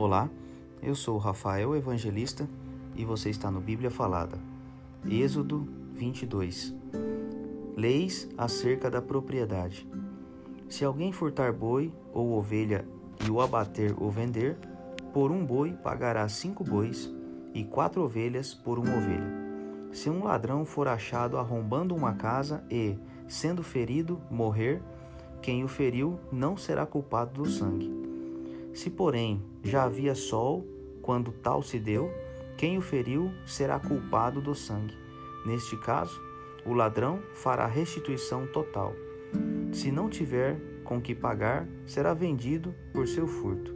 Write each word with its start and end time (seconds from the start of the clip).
Olá, 0.00 0.30
eu 0.82 0.94
sou 0.94 1.18
Rafael 1.18 1.76
Evangelista 1.76 2.48
e 2.96 3.04
você 3.04 3.28
está 3.28 3.50
no 3.50 3.60
Bíblia 3.60 3.90
Falada. 3.90 4.38
Êxodo 5.04 5.68
22 5.92 6.74
Leis 7.76 8.26
acerca 8.38 8.90
da 8.90 9.02
propriedade. 9.02 9.86
Se 10.70 10.86
alguém 10.86 11.12
furtar 11.12 11.52
boi 11.52 11.92
ou 12.14 12.32
ovelha 12.32 12.88
e 13.22 13.30
o 13.30 13.42
abater 13.42 13.94
ou 14.02 14.10
vender, 14.10 14.56
por 15.12 15.30
um 15.30 15.44
boi 15.44 15.74
pagará 15.74 16.26
cinco 16.30 16.64
bois 16.64 17.12
e 17.52 17.62
quatro 17.62 18.02
ovelhas 18.02 18.54
por 18.54 18.78
uma 18.78 18.96
ovelha. 18.96 19.30
Se 19.92 20.08
um 20.08 20.24
ladrão 20.24 20.64
for 20.64 20.88
achado 20.88 21.36
arrombando 21.36 21.94
uma 21.94 22.14
casa 22.14 22.64
e, 22.70 22.96
sendo 23.28 23.62
ferido, 23.62 24.18
morrer, 24.30 24.80
quem 25.42 25.62
o 25.62 25.68
feriu 25.68 26.18
não 26.32 26.56
será 26.56 26.86
culpado 26.86 27.42
do 27.42 27.46
sangue. 27.46 27.99
Se, 28.72 28.88
porém, 28.88 29.42
já 29.62 29.84
havia 29.84 30.14
sol 30.14 30.64
quando 31.02 31.32
tal 31.32 31.62
se 31.62 31.78
deu, 31.78 32.10
quem 32.56 32.78
o 32.78 32.80
feriu 32.80 33.32
será 33.46 33.78
culpado 33.80 34.40
do 34.40 34.54
sangue. 34.54 34.96
Neste 35.46 35.76
caso, 35.76 36.20
o 36.64 36.72
ladrão 36.72 37.20
fará 37.34 37.66
restituição 37.66 38.46
total. 38.46 38.94
Se 39.72 39.90
não 39.90 40.08
tiver 40.08 40.60
com 40.84 41.00
que 41.00 41.14
pagar, 41.14 41.66
será 41.86 42.12
vendido 42.12 42.74
por 42.92 43.06
seu 43.06 43.26
furto. 43.26 43.74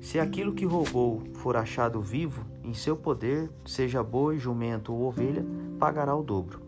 Se 0.00 0.18
aquilo 0.18 0.54
que 0.54 0.64
roubou 0.64 1.22
for 1.34 1.56
achado 1.56 2.00
vivo, 2.00 2.44
em 2.64 2.72
seu 2.72 2.96
poder, 2.96 3.50
seja 3.66 4.02
boi, 4.02 4.38
jumento 4.38 4.94
ou 4.94 5.02
ovelha, 5.02 5.44
pagará 5.78 6.16
o 6.16 6.22
dobro. 6.22 6.62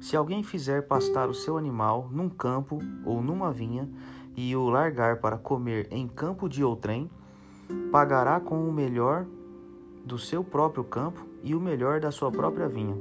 Se 0.00 0.16
alguém 0.16 0.42
fizer 0.42 0.82
pastar 0.82 1.28
o 1.28 1.34
seu 1.34 1.56
animal 1.56 2.08
num 2.12 2.28
campo 2.28 2.78
ou 3.04 3.22
numa 3.22 3.50
vinha 3.50 3.88
e 4.40 4.54
o 4.54 4.68
largar 4.68 5.16
para 5.16 5.36
comer 5.36 5.88
em 5.90 6.06
campo 6.06 6.48
de 6.48 6.62
outrem, 6.62 7.10
pagará 7.90 8.38
com 8.38 8.68
o 8.68 8.72
melhor 8.72 9.26
do 10.04 10.16
seu 10.16 10.44
próprio 10.44 10.84
campo 10.84 11.26
e 11.42 11.56
o 11.56 11.60
melhor 11.60 11.98
da 11.98 12.12
sua 12.12 12.30
própria 12.30 12.68
vinha. 12.68 12.96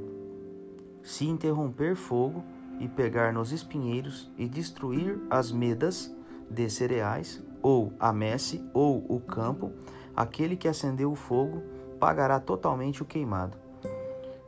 Se 1.04 1.28
interromper 1.28 1.96
fogo 1.96 2.44
e 2.80 2.88
pegar 2.88 3.32
nos 3.32 3.52
espinheiros 3.52 4.32
e 4.36 4.48
destruir 4.48 5.20
as 5.30 5.52
medas 5.52 6.12
de 6.50 6.68
cereais, 6.72 7.40
ou 7.62 7.94
a 8.00 8.12
messe, 8.12 8.68
ou 8.74 9.06
o 9.08 9.20
campo, 9.20 9.72
aquele 10.16 10.56
que 10.56 10.68
acendeu 10.68 11.12
o 11.12 11.16
fogo 11.16 11.62
pagará 12.00 12.40
totalmente 12.40 13.04
o 13.04 13.06
queimado. 13.06 13.56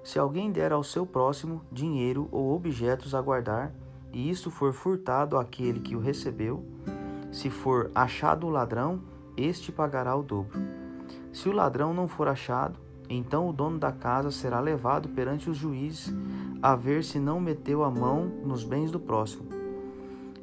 Se 0.03 0.17
alguém 0.17 0.51
der 0.51 0.71
ao 0.71 0.83
seu 0.83 1.05
próximo 1.05 1.61
dinheiro 1.71 2.27
ou 2.31 2.55
objetos 2.55 3.13
a 3.13 3.21
guardar, 3.21 3.75
e 4.11 4.29
isso 4.29 4.49
for 4.49 4.73
furtado 4.73 5.37
àquele 5.37 5.79
que 5.79 5.95
o 5.95 5.99
recebeu, 5.99 6.65
se 7.31 7.49
for 7.49 7.91
achado 7.93 8.47
o 8.47 8.49
ladrão, 8.49 9.01
este 9.37 9.71
pagará 9.71 10.15
o 10.15 10.23
dobro. 10.23 10.59
Se 11.31 11.47
o 11.47 11.51
ladrão 11.51 11.93
não 11.93 12.07
for 12.07 12.27
achado, 12.27 12.79
então 13.09 13.49
o 13.49 13.53
dono 13.53 13.79
da 13.79 13.91
casa 13.91 14.31
será 14.31 14.59
levado 14.59 15.09
perante 15.09 15.49
os 15.49 15.57
juízes 15.57 16.13
a 16.61 16.75
ver 16.75 17.03
se 17.03 17.19
não 17.19 17.39
meteu 17.39 17.83
a 17.83 17.89
mão 17.89 18.25
nos 18.43 18.63
bens 18.63 18.91
do 18.91 18.99
próximo. 18.99 19.47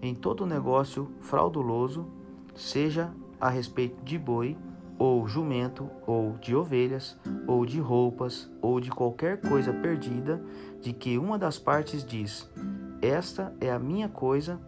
Em 0.00 0.14
todo 0.14 0.46
negócio 0.46 1.08
frauduloso, 1.20 2.06
seja 2.54 3.12
a 3.40 3.48
respeito 3.48 4.02
de 4.04 4.18
boi, 4.18 4.56
ou 4.98 5.28
jumento, 5.28 5.90
ou 6.06 6.32
de 6.40 6.54
ovelhas, 6.54 7.18
ou 7.46 7.66
de 7.66 7.78
roupas, 7.78 8.50
ou 8.62 8.80
de 8.80 8.90
qualquer 8.90 9.40
coisa 9.40 9.72
perdida, 9.72 10.42
de 10.80 10.92
que 10.92 11.18
uma 11.18 11.38
das 11.38 11.58
partes 11.58 12.04
diz: 12.04 12.50
Esta 13.02 13.54
é 13.60 13.70
a 13.70 13.78
minha 13.78 14.08
coisa, 14.08 14.58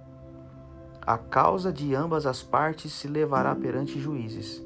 a 1.00 1.16
causa 1.16 1.72
de 1.72 1.94
ambas 1.94 2.26
as 2.26 2.42
partes 2.42 2.92
se 2.92 3.08
levará 3.08 3.54
perante 3.54 3.98
juízes. 3.98 4.62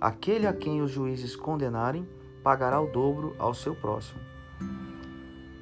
Aquele 0.00 0.46
a 0.46 0.52
quem 0.52 0.82
os 0.82 0.90
juízes 0.90 1.36
condenarem 1.36 2.06
pagará 2.42 2.80
o 2.80 2.86
dobro 2.86 3.34
ao 3.38 3.54
seu 3.54 3.74
próximo. 3.74 4.20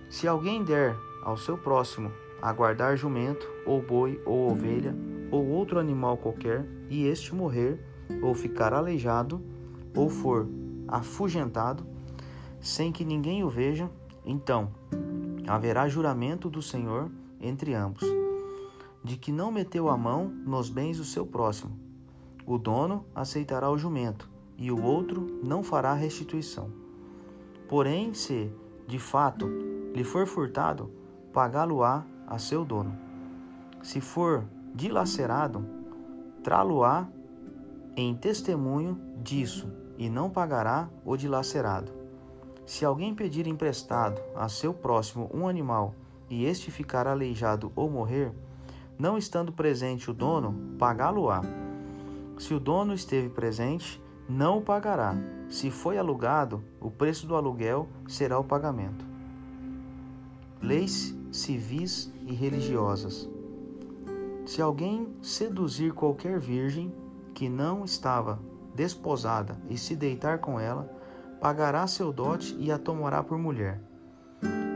Se 0.09 0.27
alguém 0.27 0.65
der 0.65 0.97
ao 1.23 1.37
seu 1.37 1.57
próximo 1.59 2.11
a 2.41 2.53
guardar 2.53 2.97
jumento, 2.97 3.47
ou 3.67 3.81
boi, 3.81 4.21
ou 4.27 4.51
ovelha, 4.51 4.95
ou 5.31 5.47
outro 5.47 5.79
animal 5.79 6.17
qualquer, 6.17 6.67
e 6.91 7.07
este 7.07 7.35
morrer, 7.35 7.79
ou 8.21 8.35
ficar 8.35 8.73
aleijado, 8.73 9.41
ou 9.95 10.09
for 10.09 10.49
afugentado, 10.89 11.87
sem 12.61 12.91
que 12.91 13.05
ninguém 13.05 13.45
o 13.45 13.49
veja, 13.49 13.89
então 14.25 14.71
haverá 15.47 15.89
juramento 15.89 16.51
do 16.51 16.61
Senhor 16.61 17.11
entre 17.43 17.75
ambos, 17.75 18.05
de 19.05 19.17
que 19.17 19.33
não 19.33 19.51
meteu 19.51 19.89
a 19.89 19.97
mão 19.97 20.29
nos 20.29 20.71
bens 20.71 20.97
do 20.99 21.05
seu 21.05 21.27
próximo. 21.27 21.77
O 22.47 22.57
dono 22.57 23.05
aceitará 23.15 23.71
o 23.71 23.77
jumento, 23.77 24.31
e 24.57 24.71
o 24.71 24.83
outro 24.83 25.41
não 25.43 25.63
fará 25.63 25.93
restituição. 25.93 26.71
Porém, 27.69 28.15
se, 28.15 28.51
de 28.87 28.99
fato, 28.99 29.47
lhe 29.95 30.05
for 30.05 30.27
furtado, 30.27 30.91
pagá-lo-á 31.33 32.05
a 32.27 32.39
seu 32.39 32.65
dono. 32.65 32.97
Se 33.83 34.01
for 34.01 34.45
dilacerado, 34.75 35.67
trá-lo-á 36.43 37.09
em 37.97 38.15
testemunho 38.15 38.99
disso 39.23 39.69
e 39.99 40.09
não 40.09 40.31
pagará 40.31 40.89
o 41.05 41.17
dilacerado. 41.17 41.93
Se 42.65 42.85
alguém 42.85 43.15
pedir 43.15 43.47
emprestado 43.47 44.21
a 44.35 44.49
seu 44.49 44.73
próximo 44.73 45.29
um 45.35 45.49
animal 45.49 45.95
e 46.33 46.47
este 46.47 46.71
ficar 46.71 47.07
aleijado 47.07 47.71
ou 47.77 47.91
morrer, 47.91 48.33
não 48.99 49.19
estando 49.19 49.53
presente 49.53 50.11
o 50.11 50.15
dono, 50.15 50.79
pagá-lo-á. 50.79 51.43
Se 52.39 52.55
o 52.55 52.59
dono 52.59 52.95
esteve 52.95 53.29
presente, 53.29 54.03
não 54.27 54.57
o 54.57 54.63
pagará. 54.63 55.15
Se 55.51 55.71
foi 55.71 55.99
alugado, 55.99 56.65
o 56.81 56.91
preço 56.91 57.27
do 57.27 57.37
aluguel 57.37 57.87
será 58.09 58.39
o 58.39 58.45
pagamento. 58.45 59.05
Leis 60.63 61.15
civis 61.31 62.11
e 62.27 62.33
religiosas. 62.33 63.29
Se 64.47 64.63
alguém 64.63 65.15
seduzir 65.21 65.93
qualquer 65.93 66.41
virgem 66.41 66.91
que 67.35 67.47
não 67.47 67.85
estava 67.85 68.41
desposada 68.75 69.61
e 69.69 69.77
se 69.77 69.95
deitar 69.95 70.39
com 70.39 70.59
ela, 70.59 70.91
pagará 71.43 71.87
seu 71.87 72.11
dote 72.11 72.57
e 72.59 72.73
a 72.73 72.79
tomará 72.79 73.23
por 73.23 73.37
mulher. 73.37 73.92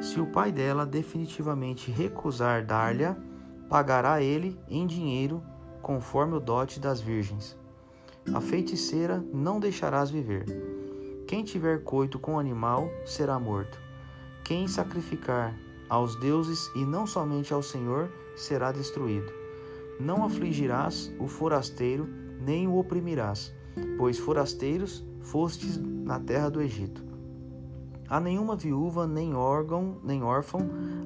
Se 0.01 0.21
o 0.21 0.27
pai 0.27 0.53
dela 0.53 0.87
definitivamente 0.87 1.91
recusar 1.91 2.65
dar-lhe, 2.65 3.05
pagará 3.69 4.23
ele 4.23 4.59
em 4.69 4.87
dinheiro 4.87 5.43
conforme 5.83 6.37
o 6.37 6.41
dote 6.41 6.81
das 6.81 7.01
virgens. 7.01 7.59
A 8.35 8.41
feiticeira 8.41 9.25
não 9.33 9.61
deixarás 9.61 10.11
viver. 10.11 10.45
Quem 11.27 11.45
tiver 11.45 11.83
coito 11.83 12.19
com 12.19 12.39
animal 12.39 12.89
será 13.05 13.39
morto. 13.39 13.81
Quem 14.45 14.69
sacrificar 14.69 15.55
aos 15.89 16.17
deuses 16.17 16.71
e 16.75 16.85
não 16.85 17.07
somente 17.07 17.53
ao 17.53 17.63
Senhor 17.63 18.11
será 18.37 18.73
destruído. 18.73 19.33
Não 19.99 20.25
afligirás 20.25 21.13
o 21.19 21.27
forasteiro, 21.27 22.09
nem 22.41 22.69
o 22.69 22.79
oprimirás, 22.79 23.53
pois 23.97 24.19
forasteiros 24.19 25.05
fostes 25.21 25.79
na 25.79 26.21
terra 26.21 26.49
do 26.49 26.61
Egito. 26.61 27.03
A 28.09 28.21
nenhuma 28.21 28.55
viúva, 28.55 29.07
nem 29.07 29.35
órgão, 29.35 29.97
nem 30.03 30.23
órfão 30.23 30.61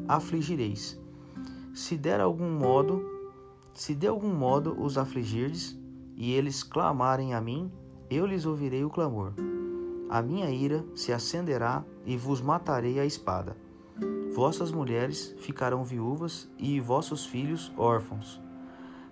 afligireis. 0.06 1.00
Se 1.72 1.97
der 1.97 2.21
algum 2.21 2.50
modo, 2.50 3.03
se 3.72 3.94
de 3.94 4.06
algum 4.06 4.34
modo 4.34 4.77
os 4.81 4.99
afligirdes, 4.99 5.78
e 6.16 6.33
eles 6.33 6.62
clamarem 6.62 7.33
a 7.33 7.41
mim, 7.41 7.72
eu 8.10 8.27
lhes 8.27 8.44
ouvirei 8.44 8.84
o 8.84 8.91
clamor. 8.91 9.33
A 10.10 10.21
minha 10.21 10.50
ira 10.50 10.84
se 10.94 11.12
acenderá 11.12 11.84
e 12.05 12.16
vos 12.16 12.43
matarei 12.43 12.99
a 12.99 13.06
espada. 13.06 13.56
Vossas 14.34 14.71
mulheres 14.71 15.34
ficarão 15.39 15.84
viúvas 15.84 16.50
e 16.59 16.81
vossos 16.81 17.25
filhos 17.25 17.72
órfãos. 17.77 18.41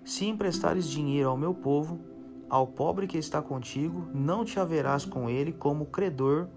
Se 0.03 0.25
emprestares 0.25 0.87
dinheiro 0.87 1.29
ao 1.29 1.37
meu 1.37 1.53
povo, 1.53 1.99
ao 2.49 2.67
pobre 2.67 3.07
que 3.07 3.17
está 3.17 3.41
contigo, 3.41 4.07
não 4.13 4.43
te 4.43 4.59
haverás 4.59 5.05
com 5.05 5.29
ele 5.29 5.51
como 5.51 5.85
credor 5.85 6.47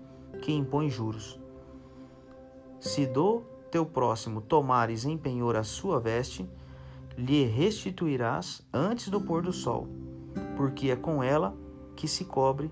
que 0.43 0.53
impõe 0.53 0.91
juros. 0.91 1.41
Se 2.81 3.07
do 3.07 3.43
teu 3.71 3.87
próximo 3.87 4.43
tomares 4.43 5.07
em 5.07 5.17
penhor 5.17 5.57
a 5.57 5.63
sua 5.63 5.99
veste, 5.99 6.47
lhe 7.17 7.45
restituirás 7.45 8.67
antes 8.73 9.09
do 9.09 9.21
pôr 9.21 9.41
do 9.41 9.53
sol, 9.53 9.89
porque 10.57 10.91
é 10.91 10.97
com 10.97 11.23
ela 11.23 11.57
que 11.97 12.09
se 12.09 12.25
cobre, 12.25 12.71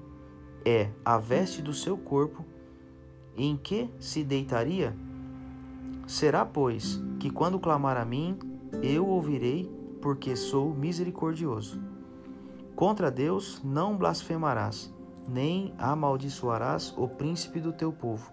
é 0.64 0.90
a 1.04 1.16
veste 1.16 1.62
do 1.62 1.72
seu 1.72 1.96
corpo, 1.96 2.44
em 3.36 3.56
que 3.56 3.88
se 3.98 4.24
deitaria? 4.24 4.94
Será, 6.06 6.44
pois, 6.44 7.00
que 7.18 7.30
quando 7.30 7.60
clamar 7.60 7.96
a 7.96 8.04
mim, 8.04 8.36
eu 8.82 9.06
ouvirei, 9.06 9.70
porque 10.02 10.34
sou 10.34 10.74
misericordioso. 10.74 11.80
Contra 12.74 13.10
Deus 13.10 13.60
não 13.62 13.96
blasfemarás, 13.96 14.92
nem 15.30 15.72
amaldiçoarás 15.78 16.92
o 16.96 17.06
príncipe 17.06 17.60
do 17.60 17.72
teu 17.72 17.92
povo. 17.92 18.32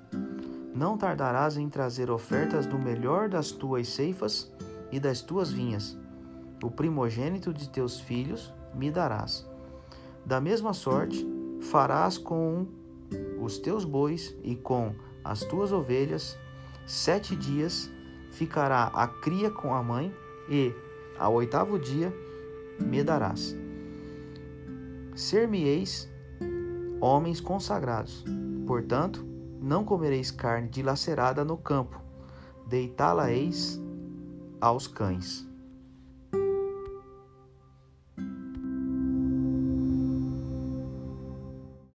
Não 0.73 0.97
tardarás 0.97 1.55
em 1.55 1.69
trazer 1.69 2.09
ofertas 2.09 2.65
do 2.65 2.79
melhor 2.79 3.29
das 3.29 3.51
tuas 3.51 3.87
ceifas 3.87 4.51
e 4.91 4.99
das 4.99 5.21
tuas 5.21 5.51
vinhas. 5.51 5.97
O 6.63 6.71
primogênito 6.71 7.53
de 7.53 7.69
teus 7.69 7.99
filhos 7.99 8.51
me 8.73 8.89
darás. 8.89 9.47
Da 10.25 10.41
mesma 10.41 10.73
sorte, 10.73 11.25
farás 11.61 12.17
com 12.17 12.65
os 13.39 13.59
teus 13.59 13.85
bois 13.85 14.35
e 14.43 14.55
com 14.55 14.95
as 15.23 15.41
tuas 15.41 15.71
ovelhas 15.71 16.37
sete 16.87 17.35
dias 17.35 17.91
ficará 18.31 18.85
a 18.93 19.07
cria 19.07 19.51
com 19.51 19.73
a 19.73 19.83
mãe, 19.83 20.13
e 20.49 20.73
ao 21.19 21.33
oitavo 21.33 21.77
dia 21.77 22.13
me 22.79 23.03
darás. 23.03 23.55
Ser-me-eis 25.15 26.09
homens 26.99 27.39
consagrados. 27.39 28.23
Portanto, 28.65 29.25
não 29.61 29.83
comereis 29.83 30.31
carne 30.31 30.69
dilacerada 30.69 31.43
no 31.43 31.57
campo, 31.57 32.01
deitá-la-eis 32.67 33.81
aos 34.59 34.87
cães. 34.87 35.46